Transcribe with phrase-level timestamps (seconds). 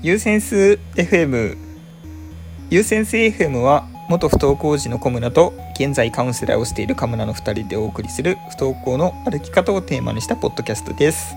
[0.00, 1.56] ユーセンス FM
[2.70, 11.34] ユーセンス FM は元不登校児のコムナと現在カウンセラーをしているカムナの2人でお送りする不登校の歩き方をテーマにしたポッドキャストです。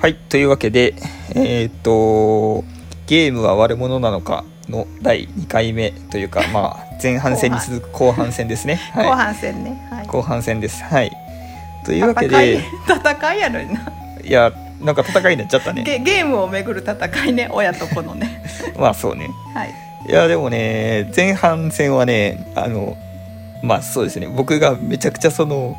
[0.00, 0.94] はいというわけで
[1.36, 2.64] えーっと
[3.06, 8.80] ゲームは悪者なのかの第2回目というか まあ前半戦に続く後半戦ですね。
[8.92, 9.06] はい。
[9.06, 10.82] 後半戦ね、はい、後半戦です。
[10.82, 11.12] はい。
[11.84, 13.92] というわけ戦いで戦いやのにな。
[14.24, 15.82] いやなんか戦いになっちゃったね。
[15.82, 18.42] ゲゲームをめぐる戦いね親と子のね。
[18.78, 19.30] まあそうね。
[19.54, 19.74] はい。
[20.08, 22.96] いやでもね前半戦はねあの
[23.62, 24.28] まあそうですね。
[24.28, 25.76] 僕がめちゃくちゃその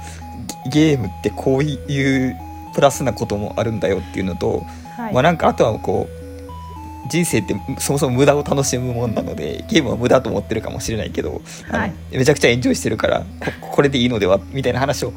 [0.70, 2.38] ゲゲームってこういう
[2.74, 4.66] プラスなこともあるんだよっていうのと、
[4.98, 11.94] はい、まあなんかあとはこう人生ってそもそも無駄を楽しむもんなのでゲームは無駄と思ってるかもしれないけど、はい。
[12.12, 13.24] めちゃくちゃエンジョイしてるから
[13.62, 15.14] ここれでいいのではみたいな話を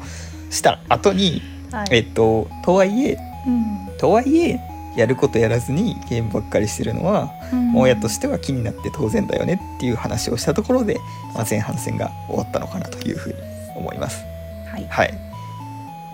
[0.49, 1.87] した後に、はい。
[1.91, 3.17] えっととはいえ
[3.47, 3.89] うん。
[3.97, 4.59] とはいえ
[4.95, 7.75] やることやらずにゲームばっかりしてるのは、うん。
[7.75, 10.99] 親としては気になって当然だよねっていう話をしたところで、
[11.33, 13.35] まあ、前半戦が終わったのかなというふうに
[13.75, 14.25] 思います。
[14.69, 14.85] はい。
[14.87, 15.13] はい。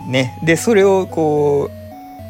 [0.08, 1.84] ね、でそれをこう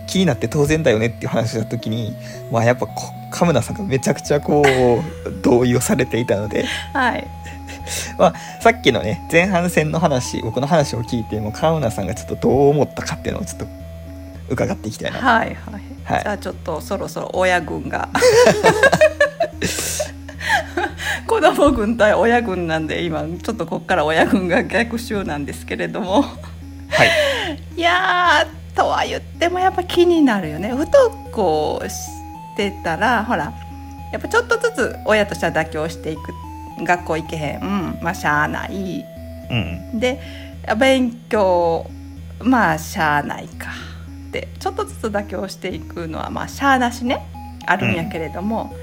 [0.05, 2.15] 気になって当然だよねっていう話をした時に、
[2.51, 7.27] まあ、やっぱこカムナさんがめちゃくちゃこう同意をされていたので、はい。
[8.17, 13.65] まあ、さっきのね前半戦の話僕の話を聞いてもうカムナさんがちょっとどう思ったかっていうのをちょっと
[14.53, 15.17] 伺っていきたいな。
[15.19, 15.55] はいはい、
[16.05, 16.21] はい。
[16.23, 18.09] じゃあちょっとそろそろ親軍が。
[21.27, 26.21] 子供軍対親軍なんで今ちょっとここから親軍が逆襲なんですけれども。
[26.21, 26.27] は
[27.05, 27.09] い。
[27.75, 30.69] いやーとは言ってもやっぱ気になるよね。
[30.69, 30.91] 不登
[31.31, 31.95] 校し
[32.55, 33.53] てたらほら
[34.11, 36.33] やっぱちょっとずつ親としては妥協していく。
[36.83, 37.99] 学校行けへん。
[38.01, 39.03] まあしゃあない。
[39.49, 39.99] うん。
[39.99, 40.19] で
[40.77, 41.85] 勉強
[42.41, 43.69] まあしゃあないか
[44.39, 47.23] ってちょっとずつ妥協していくのはまあしゃあなしね
[47.67, 48.73] あるんやけれども、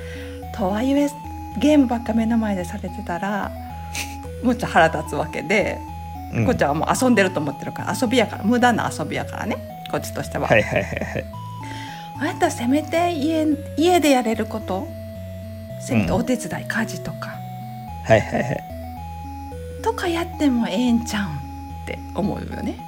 [0.54, 1.08] とはいえ
[1.60, 3.50] ゲームばっか目の前でされてたら
[4.42, 5.76] むっちゃ腹立つわけで、
[6.32, 6.46] うん。
[6.46, 9.56] こっちはもう遊んでると思ってるから遊びやから無駄な遊びやからね
[9.90, 10.46] こっちとしては。
[10.46, 11.24] はいはいはいはい。
[12.20, 13.46] あなたせめて家
[13.76, 14.86] 家でやれること
[15.80, 17.34] せめてお手伝い、家事とか。
[18.04, 18.62] はいはいはい。
[19.82, 21.34] とかやってもええんちゃうん
[21.82, 22.78] って思うよね。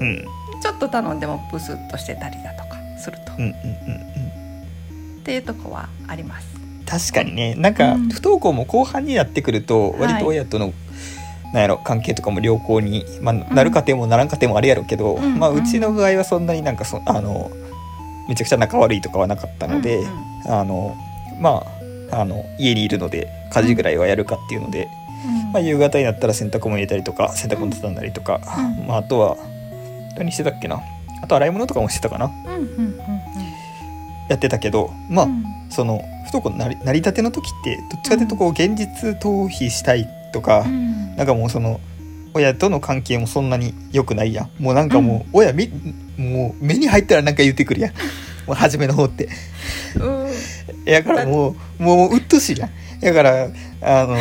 [0.00, 0.24] うん
[0.64, 3.54] ちょっと頼んでもブスッとしてたりだとかすると、っうんうんうん
[5.16, 5.22] うん。
[5.22, 6.46] ていうとこはあります。
[6.86, 7.54] 確かにね。
[7.54, 8.08] なんかうん。
[8.08, 10.00] 不登校も後半になってくるとはい。
[10.00, 10.72] 割と親との、
[11.52, 17.50] なんやろ関係とかも良好に、まあ、なる家庭もならん家庭もあるやろうけど、うんまあ、うちの場合はそんなになんかそあの
[18.26, 20.04] めちゃくちゃ仲悪いとかはなかったので、うん
[20.46, 20.60] うん。
[20.60, 20.96] あの
[21.40, 21.62] ま
[22.10, 24.88] ああの家にいるので家事ぐらいはやるかっていうので、
[25.52, 28.86] まあ、夕方になったら洗濯物入れたりとか洗濯物畳んだりとか、うん。
[28.86, 29.36] まあ、あとは
[30.16, 30.80] 何してたっけな？
[31.22, 32.26] あと洗い物とかもしてたかな？
[32.26, 33.00] うんうんうん
[34.28, 35.44] やってたけどまあ、うん。
[35.70, 41.16] その不登校なりなりたての時ってどっちかというとこう現実逃避したいとか、うん。
[41.16, 41.80] なんかもうその
[42.32, 44.62] 親との関係もそんなに良くないやん。
[44.62, 45.70] もうなんかもう親み
[46.16, 47.92] もう目に入ったらなんか言ってくるやん。
[48.46, 49.28] もう初めの方って。
[49.96, 50.26] うん。
[50.84, 52.70] やからもうもううっとうしいやん。
[53.00, 53.48] だから
[53.82, 54.16] あの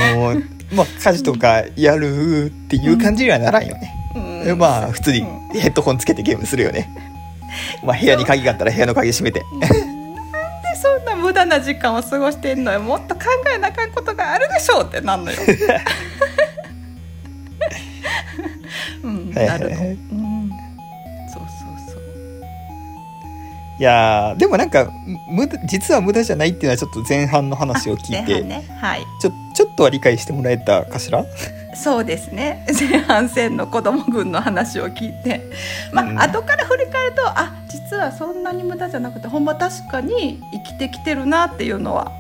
[0.76, 3.94] まあ家事とかやるっていう感じにはならんよね、
[4.48, 4.58] うん。
[4.58, 5.20] まあ普通に。
[5.20, 6.90] うん ヘッドホンつけてゲームするよね。
[7.84, 9.42] まあ部屋に鍵があったら部屋の鍵閉めて。
[9.52, 9.78] なんで
[10.76, 12.80] そんな無駄な時間を過ごしてんのよ。
[12.80, 13.22] もっと考
[13.54, 15.38] えなあかんことがあるでしょうってなんのよ。
[19.04, 19.70] うん、はいはない。
[19.70, 19.82] るの。
[19.82, 20.23] はいうん、
[23.80, 24.92] いやーでもなんか
[25.28, 29.04] 無駄実は無駄じゃないっていうのはちょっと前半の話を聞いて、ね、はい。
[29.20, 31.26] ちょちょっとは理解してもらえたかしら？
[31.76, 32.66] そうですね。
[32.80, 35.42] 前半戦の子供軍の話を聞いて。
[35.92, 36.20] まあ、うん。
[36.20, 42.12] 後から振り返るとあ実はそんなに無駄じゃなくてほんま確かに生きてきてるなっていうのは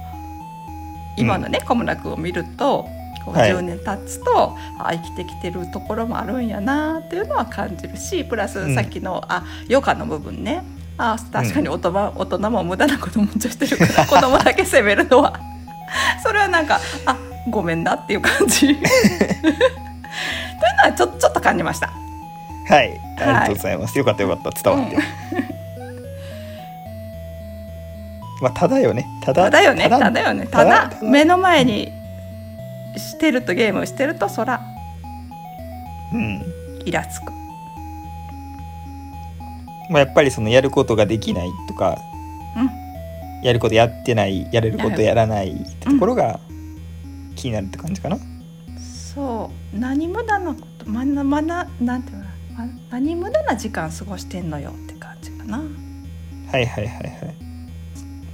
[1.18, 2.88] 今のね、小村君を見ると
[3.24, 3.52] こうはい。
[3.52, 10.64] 10年経つと、あ生きてきてるところもあるんやなっていうのは感じるしプラスさっきの、あ余暇の部分ね
[10.98, 15.40] あ確かに大人,、大人も無駄なこともちょしてるから 子供だけ責めるのは。
[16.24, 17.16] それはなんかあ
[17.50, 18.60] ごめんなっていう感じ。
[18.62, 18.78] という
[20.78, 21.92] のはちょちょっと感じました。
[22.70, 23.00] はい。
[23.20, 24.62] ありがとうございます、よかったよかった。
[24.64, 24.98] 伝わって、
[28.42, 29.06] まあただよね。
[29.24, 31.92] ただただよね、ただよね、ただ目の前に
[32.98, 34.62] してるとゲームしてるとそら
[36.14, 36.42] うん。
[36.86, 37.43] イラつく。
[39.90, 41.98] まあ、やっぱりそのやることができないとか
[42.56, 46.40] うん、やることやってないやれることやらないってところが
[47.36, 48.18] 気になるって感じかな、
[49.14, 49.78] そう。
[49.78, 52.24] 何無駄なことまなまななんていうの
[52.56, 55.58] ま何無駄な時間過ごしてんのよって感じかな。
[55.58, 55.68] はい
[56.52, 57.36] はいはいはい。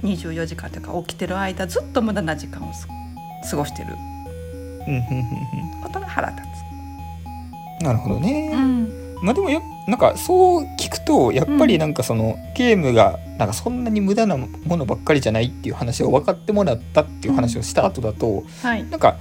[0.02, 2.86] 24時間というか起きてる間ずっと無駄な時間をす
[3.50, 3.94] 過ごしてる。
[4.86, 5.00] うんうん
[5.74, 6.42] うんことが腹立
[7.80, 8.56] うんなるほどね、つ。
[8.56, 9.18] うん。
[9.22, 18.84] まあでもやなんかそう聞くとやっぱりなんかその、ゲームがなんかそんなに無駄なものばっかりじゃないっていう話を分かってもらったっていう話をした後だと、はい。
[18.84, 19.16] なんか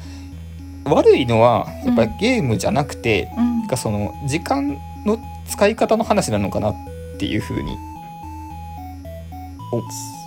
[0.86, 6.76] 悪いのはやっぱりうんゲームじゃなくて、うんなんかその時間の使い方の話なのかなっ
[7.20, 7.78] ていうふうに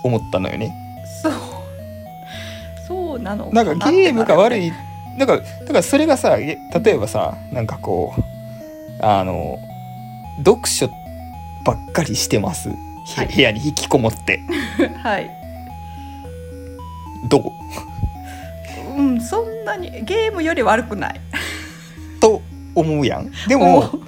[0.03, 0.73] お思ったのよね。
[1.21, 1.33] そう。
[2.87, 4.67] そうなのなんかゲームが悪い。
[4.67, 4.71] い
[5.17, 8.21] なんかだからそれがさえ例えばさなんかこう
[9.05, 9.59] あの
[10.37, 10.89] 読書
[11.65, 12.73] ばっかりしてます、へ
[13.15, 13.27] はい。
[13.35, 14.39] 部屋に引きこもって。
[15.01, 15.29] はい。
[17.29, 17.39] ど
[18.97, 19.01] う？
[19.01, 21.21] うん、そんなにゲームより悪くない。
[22.19, 22.41] と
[22.75, 23.31] 思うやん。
[23.47, 23.99] でも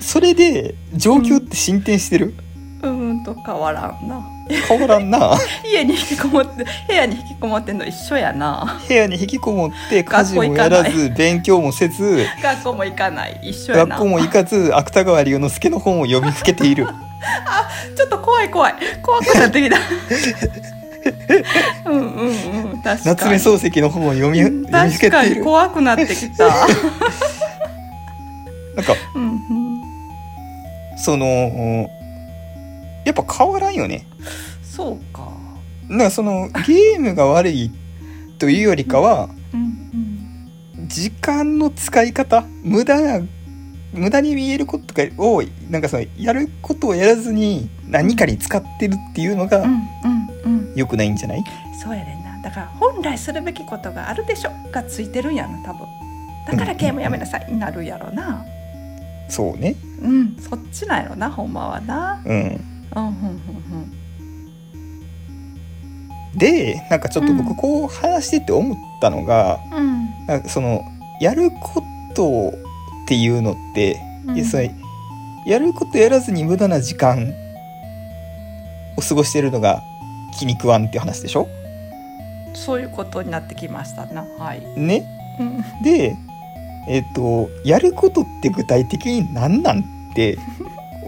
[0.00, 2.34] それで状況って進展してる、
[2.82, 4.35] うんと変わらんな。
[4.48, 8.80] 変わらんな家に引きこもって部屋に引きこもってんの一緒やな。
[8.86, 13.96] 部屋に引きこもって家事もやらず勉強もせず学校も行かない一緒やな。
[13.96, 16.86] 学校も行かず芥川龍之介の本を読みふけている
[17.96, 19.76] ちょっと怖い怖い怖くなってきた。
[21.86, 23.00] うんうんうん確かに。
[23.04, 26.46] 夏目漱石の本を読みうん読みふけ確かにている怖くなってきた。
[28.76, 29.82] なんかうんうん。
[30.96, 31.90] その
[33.06, 34.06] やっぱ変わらんよね
[34.62, 35.32] そうか。
[35.88, 37.70] なんかそのゲームが悪い
[38.38, 39.60] というよりかはうん
[40.78, 40.88] うん。
[40.88, 43.26] 時間の使い方無駄な
[43.92, 49.80] 無駄に見えることとかをなんかそのやることをやらずに何かに使ってるっていうのがうんうん
[50.44, 50.72] うん。
[50.74, 51.44] 良くないんじゃない？
[51.82, 52.42] そうやねんな。
[52.42, 55.86] だから本来するべきことがあるでしょがついてるんやな多分。
[56.46, 58.44] だからゲームやめなさいになるやろな。
[59.28, 62.20] そうねうん、そっちなんやろなほんまはな。
[62.24, 62.75] うんうんうんうん
[66.36, 69.86] でなんかちょっと僕うんこう話してて思ったのが、うん。
[69.88, 70.82] うんなんかその
[71.20, 71.84] やるこ
[72.14, 74.74] とっていうのって、うんそれ
[75.46, 77.32] やることやらずに無駄な時間
[78.96, 79.80] を過ごしてるのが
[80.36, 81.46] 気に食わんっていう話でしょ？
[82.54, 84.26] そういうことになってきましたな。
[84.38, 84.60] はい。
[84.76, 85.06] ね
[85.38, 86.16] うんで
[86.88, 90.38] えっ、とやることって具体的に何なんって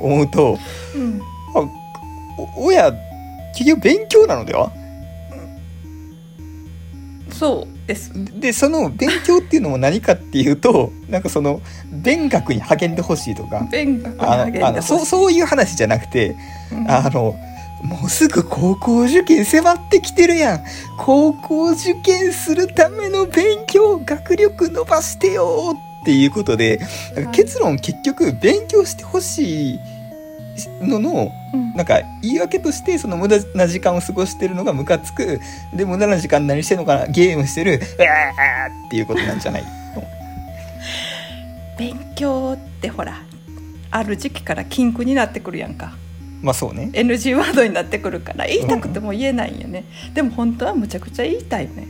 [0.00, 0.58] 思うと
[0.94, 1.20] うん。
[1.54, 1.60] あ
[2.56, 2.92] お親
[3.54, 4.70] 結局勉強なのでは？
[7.30, 8.12] そうです。
[8.40, 11.60] でその勉強っていうのも何かっていうと なんかその
[11.90, 14.74] 勉学に励んでほしいとか勉学にあのあ励んでほしい。
[14.74, 16.36] のそうそういう話じゃなくて
[16.72, 16.90] うん。
[16.90, 17.36] あの
[17.82, 20.64] もうすぐ高校受験迫ってきてるやん。
[20.96, 26.80] 高校受験するための勉強学力伸ばしてよっていうことで
[27.30, 29.80] 結論結局勉強してほしい
[30.80, 31.72] ののうん。
[31.74, 35.40] なんか言い訳としてその無駄な時間を過ごしてるのがムカつく。
[35.74, 37.06] で無駄な時間何してるのかな？
[37.06, 37.74] ゲームしてる。
[37.74, 39.64] うわーっていうことなんじゃない
[41.78, 43.22] 勉強ってほら
[43.90, 45.92] ある時期から禁句になってくるやんか。
[46.42, 46.90] まあそうね。
[46.92, 49.84] NG ワードになってくるから言いたくても言えないんよね、
[50.14, 51.88] でも本当はむちゃくちゃ言いたいね。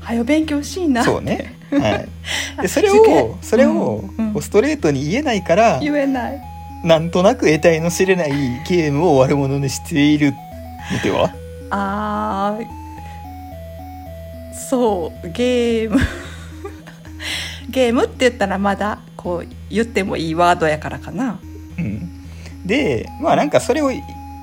[0.00, 1.54] はよ勉強しいなそうね。
[1.70, 2.08] はい。
[2.62, 4.32] でそれをそれをうん。
[4.34, 4.42] うん。
[4.42, 6.40] ストレートに言えないから言えない
[6.84, 8.30] なんとなく得体の知れない
[8.68, 10.32] ゲームを悪者にしている
[10.92, 11.32] のでは？
[11.70, 12.66] あー
[14.54, 15.98] そうゲーム。
[17.70, 21.40] ゲームって言ったらまだこう言ってもいいワードやからかな。
[21.78, 22.08] うん、
[22.64, 23.90] でまあなんかそれを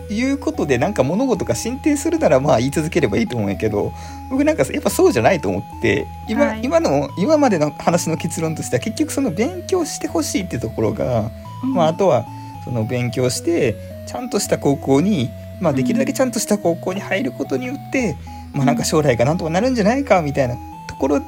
[0.09, 3.91] 言うことでなんか物事が進展するならまあ言い続ければいいと思うんやけど
[4.29, 6.61] 僕なんかやっぱそうじゃないと思って今,、はい。
[6.63, 11.31] 今の今までの話の結論としては結局その勉強してほしいってところが、
[11.63, 12.25] まあ、あとは
[12.63, 13.75] その勉強して
[14.07, 18.17] ちゃんとした高校に、まあ、できるだけちゃんとした高校に入ることによって、
[18.53, 20.55] まあなんか将来がなんとかなるんじゃないかみたいな
[20.87, 21.21] ところ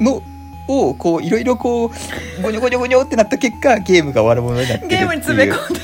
[0.00, 0.22] の
[0.68, 5.00] をこういろいろこうゴニョゴニョゴニョってなった結果ゲームが悪者になってるっていう。
[5.00, 5.80] ゲームに詰め込んで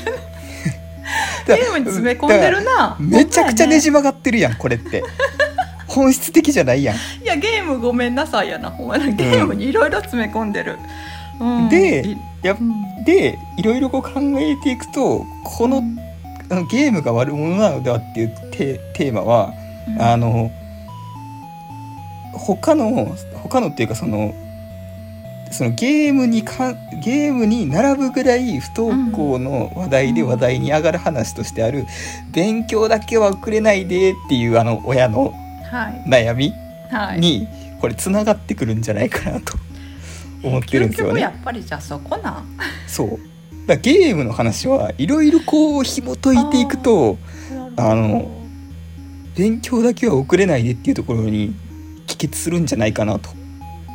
[1.55, 2.97] るゲームに詰め込んでるな。
[2.99, 5.03] めちゃくちゃねじ曲がってるやんこれって。
[5.87, 6.95] 本質的じゃないやん。
[6.95, 8.69] いやゲームごめんなさいやな。
[8.69, 10.77] ほんまにゲームにいろいろ詰め込んでる、
[11.39, 11.69] うん。
[11.69, 12.55] でいや
[13.05, 15.83] でいろいろこう考えていくとこの
[16.49, 19.53] あのゲームが悪者なのではっていうテテーマは、
[19.87, 20.01] うん。
[20.01, 20.51] あの
[22.33, 24.33] 他の他のっていうかその
[25.51, 31.85] そのゲームにかゲームに並ぶぐらい不登校の話題でうん話題に上がる話としてある、
[32.31, 35.33] 勉強だけは遅れないでっていうあの親の
[35.71, 36.03] はい。
[36.07, 36.53] 悩み
[36.91, 37.19] はい。
[37.19, 37.47] に
[37.79, 39.57] これつながってくるんじゃないかなと
[40.43, 41.21] 思ってるんですよね。
[41.21, 41.29] や。
[41.29, 42.31] っぱりじゃあそこな。
[42.31, 43.19] んそう。
[43.67, 47.17] だゲームの話はいろいろこう紐解いていくと
[47.77, 48.29] あの
[49.37, 51.53] 勉強だけは遅れないでっていうところに
[52.07, 53.29] 帰結するんじゃないかなと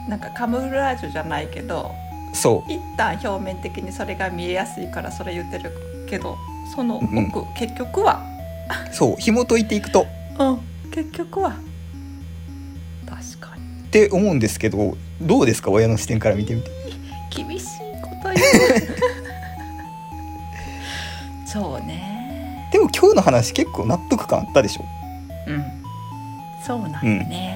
[0.08, 1.92] なんかカムフラージュじゃないけど
[2.32, 2.72] そう。
[2.72, 5.70] 一旦表面的にそれが見えやすいからそれ言ってる
[6.08, 6.36] けど
[6.74, 8.22] その奥、うん結局は？
[8.92, 10.06] そう紐解いていくと。
[10.38, 10.58] うん
[10.90, 11.54] 結局は。
[13.08, 13.62] 確かに。
[13.62, 15.70] って思うんですけどどうですか？
[15.70, 16.70] 親の視点から見てみて。
[17.30, 17.66] 厳しい
[18.02, 18.38] こと言う。
[21.46, 22.68] そうね。
[22.72, 24.84] でも今日の話結構納得感あったでしょ？
[25.46, 25.64] うん。
[26.64, 27.53] そうなんだね、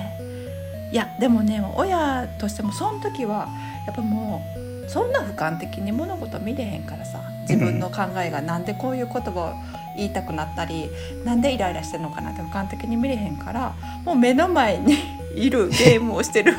[0.91, 3.49] いやでもね親としてもその時は
[3.87, 4.43] やっぱも
[4.87, 9.55] うそんな俯瞰的に物事見れへんからさ自分の考えがなんでこういう言葉を
[9.97, 10.89] 言いたくなったり
[11.25, 14.97] なんでイライラしてるのかなって俯瞰的に見れへんからもう目の前に
[15.37, 16.55] いるゲームをしてる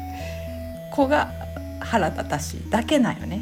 [0.92, 1.30] 子が
[1.80, 3.40] 腹立たしいだけなんよね。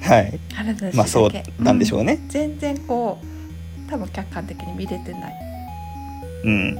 [0.00, 0.38] はい。
[0.54, 2.14] 腹立たしまあそうなんでしょうね。
[2.14, 2.28] ん。
[2.28, 5.34] 全然こう多分客観的に見れてない。
[6.44, 6.78] うん。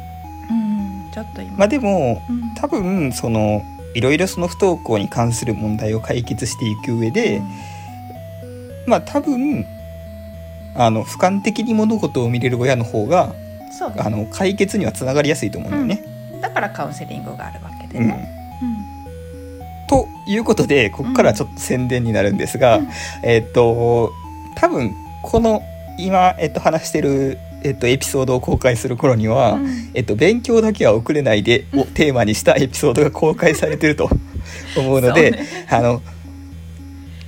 [0.51, 0.82] うん
[1.12, 2.54] ちょっと今、まあでもうん。
[2.54, 3.62] 多分その
[3.95, 7.42] いろいろその不登校に関する問題を解決していく上で、
[8.87, 9.66] まあ多分
[10.75, 13.35] あの俯瞰的に物事を見れる親の方が
[13.78, 16.04] そうねあの解決にはつながりやすいと思うんだよね。
[16.40, 18.09] だからカウンセリングがあるわけでうん。
[18.09, 18.28] ね。
[19.88, 22.88] ということでここからちょっと宣伝になるんですが、うん。
[23.23, 24.11] えっと
[24.54, 25.62] 多分この
[25.99, 29.90] 今、えっと、話してる、えっと、エピソードを公開する頃には、うん。
[29.95, 34.11] えっと、勉強だけは遅れないでをテーマにしたエピソードが公開されてると
[34.76, 35.47] 思うのでね。
[35.69, 36.02] あの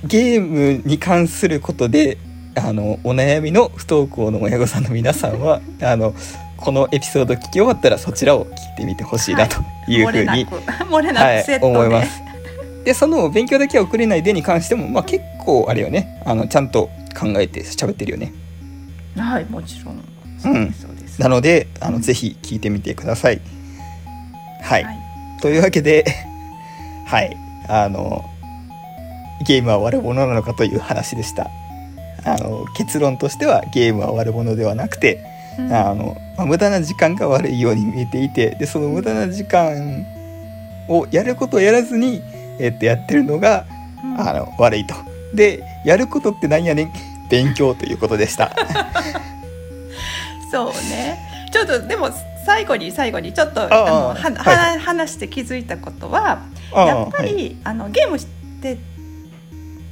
[0.03, 2.19] ゲームに関することで
[2.55, 6.13] あのお悩みの不登校の親御さんの皆さんはあの
[6.57, 10.01] このエピソード聞き終わったらそちらを聞いてみてほしいなとい。
[10.01, 10.47] うふうに、 い
[11.61, 12.21] 思います。
[12.85, 16.21] でその勉強だけは遅れないでに関しても、まあ、結構あれよね。
[16.23, 16.89] あのちゃんと
[17.19, 18.31] 考えて喋ってるよね。
[19.17, 19.95] はいもちろん。
[19.95, 20.14] そ
[20.51, 21.93] うですそうです、なのであうん。
[21.95, 23.41] のぜひ聞いてみてください。
[24.61, 24.97] はい、はい。
[25.41, 26.05] というわけで
[27.05, 27.35] はい。
[27.67, 28.23] あの
[29.45, 31.49] ゲームは悪者なのかという話でした。
[32.23, 35.19] あの結論としてはゲームは悪者ではなくて、
[35.59, 35.73] うん。
[35.73, 40.05] あのまあ無駄な時間が悪いように見えていてでその無駄な時間
[40.87, 42.21] をやることをやらずに、
[42.59, 43.65] えっと、やってるのが
[44.03, 44.19] うん。
[44.21, 44.95] あの悪いと。
[45.33, 46.91] でやることって何やねん？
[47.29, 48.55] 勉強ということでした。
[50.55, 51.19] そうね。
[51.51, 52.09] ちょっとでも
[52.45, 54.33] 最後に最後にちょっとあのは、はい。
[54.33, 56.43] は話して気づいたことは
[56.73, 57.35] やっぱはい。
[57.35, 58.27] り、あのゲームし
[58.61, 58.77] て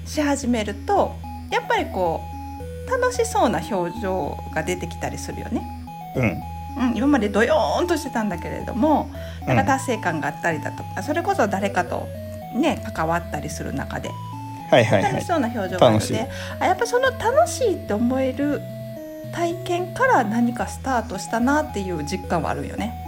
[0.05, 1.15] し始めると
[1.51, 2.21] やっぱりこ
[2.87, 5.61] う楽しそうな表情が出てきたりするよね。
[6.15, 6.41] うん。
[6.75, 9.11] うん、今までドヨーンとしてたんだけれども
[9.45, 12.07] なんうんか達成感があったりだとか、それこそ誰かと
[12.55, 14.09] ね関わったりする中で
[14.71, 15.11] はいはいはい。
[15.11, 16.13] 楽しそうな表情があるの楽しい。
[16.13, 16.27] で、
[16.59, 18.61] あやっぱその楽しいって思える
[19.33, 22.99] 体験から何かスタートしたなっていう実感はあるよね。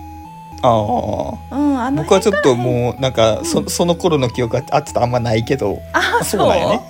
[0.61, 3.69] ああうん、あの僕はちょっとうもうなんかそ,、うん。
[3.69, 6.81] その頃の記憶があちょっとあんまないけどあそうなんやね。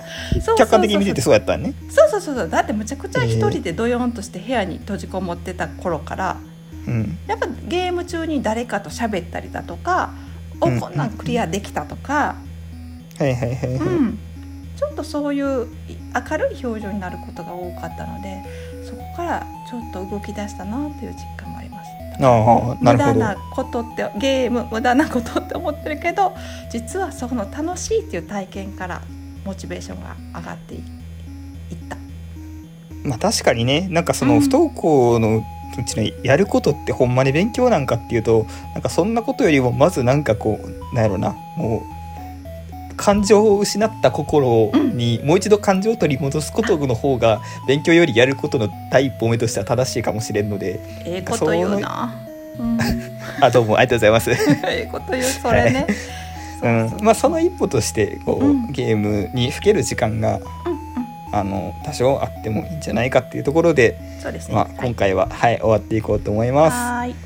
[0.56, 1.74] 客観的に見ててそうやったんね。
[1.90, 2.48] そうそうそうそう。
[2.48, 6.36] だってむちゃくちゃ一人でドヨーンとして部屋に閉じこもってた頃から
[6.86, 7.18] うん。
[7.26, 10.10] やっぱゲーム中に誰かと喋ったりだとか
[10.60, 10.80] 「おうん。
[10.80, 12.36] こんなんクリアできた」とか、
[13.18, 14.18] はいはいはいはい、うん、
[14.76, 15.66] ちょっとそういう
[16.30, 18.42] 明るい表情になることが多かったので
[18.86, 21.90] そこからちょっと動き出したなっていう実感もあります。
[22.18, 26.32] あ無駄なことってゲーム 無駄なことって思ってるけど
[26.70, 29.02] 実はその楽しいっていう体験から
[29.44, 30.84] モチベーションが上がっていいっ
[31.88, 31.96] た。
[33.04, 41.95] まあ確かにねなんかそうんの不登校のうちのやることってほんまに勉強なんかっていうとなんかそんなことよりもまずなんかこうなんやろなもう
[43.06, 52.12] 感情を失った心にもう一度感情を取り戻すことの方が勉強よりやることの第一歩目としては正しいかもしれんのでええこと言うな。
[52.58, 52.78] うん、
[53.40, 54.32] あどうもありがとうございます。
[54.32, 54.36] え
[54.66, 55.86] えこと言うそれね。
[56.64, 60.80] うんまあその一歩としてこう、うんゲームにふける時間がうんうん
[61.30, 64.54] あの多少あってもいいんじゃないかっていうところで、そうですね。
[64.56, 66.74] まあ、今回は、はい、終わっていこうと思います。
[66.74, 67.25] はーい。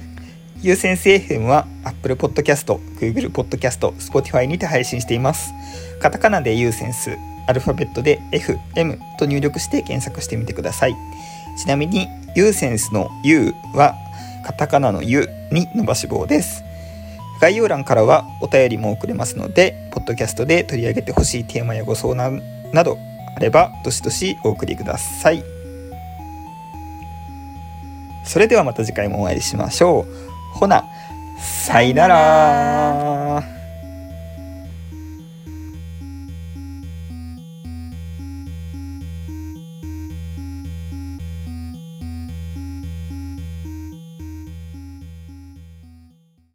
[0.63, 5.55] ゆう先生 FM は Apple Podcast、Google Podcast、Spotify にて配信しています。
[6.01, 10.95] カタカナでユーセンス、アルファベットで FM と入力して検索してみてください。
[11.57, 13.95] ちなみに、ユーセンスの U は
[14.45, 16.63] カタカナの U に伸ばし棒です。
[17.41, 22.43] 概要欄からはお便りも送れますので、ポッドキャストで取り上げてほしいテーマやご相談
[22.75, 22.99] など
[23.35, 25.43] あれば、どしどしお送りください。
[28.27, 30.30] それではまた次回もお会いしましょう。
[30.53, 30.85] ほな、
[31.39, 33.60] さいなら。